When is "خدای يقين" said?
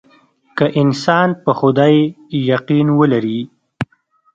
1.59-2.87